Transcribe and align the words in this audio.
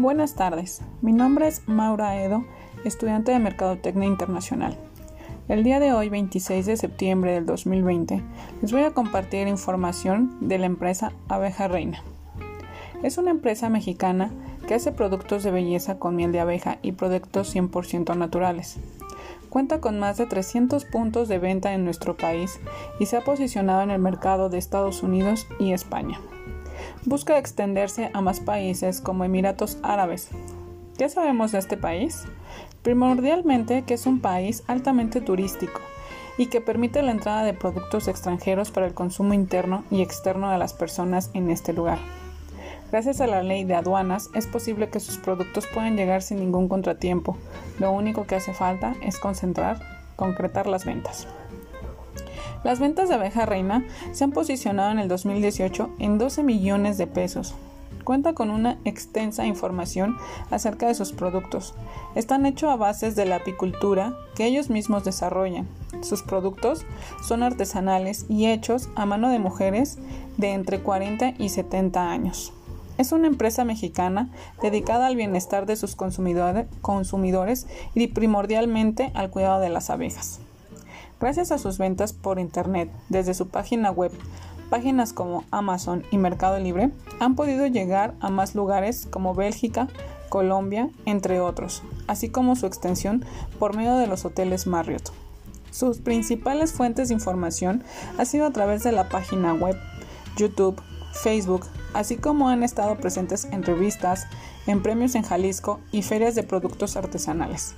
Buenas 0.00 0.36
tardes, 0.36 0.80
mi 1.02 1.12
nombre 1.12 1.48
es 1.48 1.66
Maura 1.66 2.22
Edo, 2.22 2.44
estudiante 2.84 3.32
de 3.32 3.40
Mercadotecnia 3.40 4.06
Internacional. 4.06 4.78
El 5.48 5.64
día 5.64 5.80
de 5.80 5.92
hoy, 5.92 6.08
26 6.08 6.66
de 6.66 6.76
septiembre 6.76 7.32
del 7.32 7.46
2020, 7.46 8.22
les 8.62 8.70
voy 8.70 8.82
a 8.82 8.92
compartir 8.92 9.48
información 9.48 10.36
de 10.40 10.58
la 10.58 10.66
empresa 10.66 11.10
Abeja 11.26 11.66
Reina. 11.66 12.00
Es 13.02 13.18
una 13.18 13.32
empresa 13.32 13.70
mexicana 13.70 14.30
que 14.68 14.74
hace 14.74 14.92
productos 14.92 15.42
de 15.42 15.50
belleza 15.50 15.98
con 15.98 16.14
miel 16.14 16.30
de 16.30 16.38
abeja 16.38 16.78
y 16.80 16.92
productos 16.92 17.52
100% 17.52 18.16
naturales. 18.16 18.76
Cuenta 19.48 19.80
con 19.80 19.98
más 19.98 20.16
de 20.16 20.26
300 20.26 20.84
puntos 20.84 21.26
de 21.26 21.40
venta 21.40 21.74
en 21.74 21.84
nuestro 21.84 22.16
país 22.16 22.60
y 23.00 23.06
se 23.06 23.16
ha 23.16 23.24
posicionado 23.24 23.82
en 23.82 23.90
el 23.90 24.00
mercado 24.00 24.48
de 24.48 24.58
Estados 24.58 25.02
Unidos 25.02 25.48
y 25.58 25.72
España 25.72 26.20
busca 27.08 27.38
extenderse 27.38 28.10
a 28.12 28.20
más 28.20 28.40
países 28.40 29.00
como 29.00 29.24
Emiratos 29.24 29.78
Árabes. 29.82 30.28
¿Qué 30.98 31.08
sabemos 31.08 31.52
de 31.52 31.58
este 31.58 31.76
país? 31.76 32.24
Primordialmente 32.82 33.82
que 33.82 33.94
es 33.94 34.06
un 34.06 34.20
país 34.20 34.62
altamente 34.66 35.20
turístico 35.20 35.80
y 36.36 36.46
que 36.46 36.60
permite 36.60 37.02
la 37.02 37.12
entrada 37.12 37.44
de 37.44 37.54
productos 37.54 38.08
extranjeros 38.08 38.70
para 38.70 38.86
el 38.86 38.94
consumo 38.94 39.32
interno 39.32 39.84
y 39.90 40.02
externo 40.02 40.50
de 40.50 40.58
las 40.58 40.74
personas 40.74 41.30
en 41.34 41.50
este 41.50 41.72
lugar. 41.72 41.98
Gracias 42.90 43.20
a 43.20 43.26
la 43.26 43.42
ley 43.42 43.64
de 43.64 43.74
aduanas 43.74 44.30
es 44.34 44.46
posible 44.46 44.88
que 44.88 45.00
sus 45.00 45.18
productos 45.18 45.66
puedan 45.66 45.96
llegar 45.96 46.22
sin 46.22 46.40
ningún 46.40 46.68
contratiempo. 46.68 47.36
Lo 47.78 47.90
único 47.90 48.26
que 48.26 48.36
hace 48.36 48.54
falta 48.54 48.94
es 49.02 49.18
concentrar, 49.18 49.78
concretar 50.16 50.66
las 50.66 50.84
ventas. 50.84 51.26
Las 52.64 52.80
ventas 52.80 53.08
de 53.08 53.14
abeja 53.14 53.46
reina 53.46 53.84
se 54.12 54.24
han 54.24 54.32
posicionado 54.32 54.90
en 54.90 54.98
el 54.98 55.08
2018 55.08 55.90
en 55.98 56.18
12 56.18 56.42
millones 56.42 56.98
de 56.98 57.06
pesos. 57.06 57.54
Cuenta 58.04 58.32
con 58.32 58.50
una 58.50 58.78
extensa 58.86 59.44
información 59.44 60.16
acerca 60.50 60.86
de 60.86 60.94
sus 60.94 61.12
productos. 61.12 61.74
Están 62.14 62.46
hechos 62.46 62.70
a 62.70 62.76
bases 62.76 63.16
de 63.16 63.26
la 63.26 63.36
apicultura 63.36 64.14
que 64.34 64.46
ellos 64.46 64.70
mismos 64.70 65.04
desarrollan. 65.04 65.68
Sus 66.00 66.22
productos 66.22 66.86
son 67.26 67.42
artesanales 67.42 68.24
y 68.28 68.46
hechos 68.46 68.88
a 68.94 69.04
mano 69.04 69.28
de 69.28 69.38
mujeres 69.38 69.98
de 70.38 70.52
entre 70.52 70.80
40 70.80 71.34
y 71.38 71.50
70 71.50 72.10
años. 72.10 72.54
Es 72.98 73.12
una 73.12 73.28
empresa 73.28 73.64
mexicana 73.64 74.30
dedicada 74.60 75.06
al 75.06 75.14
bienestar 75.14 75.66
de 75.66 75.76
sus 75.76 75.94
consumidores 75.94 77.66
y 77.94 78.06
primordialmente 78.08 79.12
al 79.14 79.30
cuidado 79.30 79.60
de 79.60 79.68
las 79.68 79.90
abejas. 79.90 80.40
Gracias 81.20 81.50
a 81.50 81.58
sus 81.58 81.78
ventas 81.78 82.12
por 82.12 82.38
Internet 82.38 82.90
desde 83.08 83.34
su 83.34 83.48
página 83.48 83.90
web, 83.90 84.12
páginas 84.70 85.12
como 85.12 85.44
Amazon 85.50 86.04
y 86.12 86.18
Mercado 86.18 86.60
Libre 86.60 86.92
han 87.18 87.34
podido 87.34 87.66
llegar 87.66 88.14
a 88.20 88.30
más 88.30 88.54
lugares 88.54 89.08
como 89.10 89.34
Bélgica, 89.34 89.88
Colombia, 90.28 90.90
entre 91.06 91.40
otros, 91.40 91.82
así 92.06 92.28
como 92.28 92.54
su 92.54 92.66
extensión 92.66 93.24
por 93.58 93.76
medio 93.76 93.96
de 93.96 94.06
los 94.06 94.24
hoteles 94.24 94.68
Marriott. 94.68 95.10
Sus 95.72 95.98
principales 95.98 96.72
fuentes 96.72 97.08
de 97.08 97.14
información 97.14 97.82
ha 98.16 98.24
sido 98.24 98.46
a 98.46 98.52
través 98.52 98.84
de 98.84 98.92
la 98.92 99.08
página 99.08 99.54
web, 99.54 99.76
YouTube, 100.36 100.80
Facebook, 101.12 101.66
así 101.94 102.16
como 102.16 102.48
han 102.48 102.62
estado 102.62 102.96
presentes 102.96 103.46
en 103.46 103.64
revistas, 103.64 104.28
en 104.66 104.82
premios 104.82 105.16
en 105.16 105.22
Jalisco 105.22 105.80
y 105.90 106.02
ferias 106.02 106.36
de 106.36 106.44
productos 106.44 106.96
artesanales. 106.96 107.74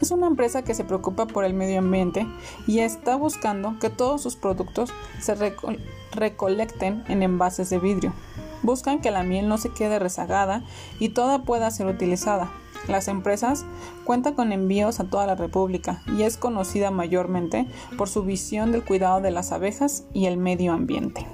Es 0.00 0.10
una 0.10 0.26
empresa 0.26 0.62
que 0.62 0.74
se 0.74 0.84
preocupa 0.84 1.26
por 1.26 1.44
el 1.44 1.54
medio 1.54 1.78
ambiente 1.78 2.26
y 2.66 2.80
está 2.80 3.16
buscando 3.16 3.76
que 3.80 3.90
todos 3.90 4.22
sus 4.22 4.36
productos 4.36 4.92
se 5.20 5.34
recolecten 6.12 7.04
en 7.08 7.22
envases 7.22 7.70
de 7.70 7.78
vidrio. 7.78 8.12
Buscan 8.62 9.00
que 9.00 9.10
la 9.10 9.22
miel 9.22 9.48
no 9.48 9.58
se 9.58 9.70
quede 9.70 9.98
rezagada 9.98 10.62
y 10.98 11.10
toda 11.10 11.42
pueda 11.42 11.70
ser 11.70 11.86
utilizada. 11.86 12.50
Las 12.88 13.08
empresas 13.08 13.64
cuentan 14.04 14.34
con 14.34 14.52
envíos 14.52 15.00
a 15.00 15.04
toda 15.04 15.26
la 15.26 15.34
República 15.34 16.02
y 16.06 16.22
es 16.22 16.36
conocida 16.36 16.90
mayormente 16.90 17.66
por 17.96 18.08
su 18.08 18.22
visión 18.22 18.72
del 18.72 18.84
cuidado 18.84 19.20
de 19.20 19.30
las 19.30 19.52
abejas 19.52 20.04
y 20.12 20.26
el 20.26 20.36
medio 20.36 20.72
ambiente. 20.72 21.26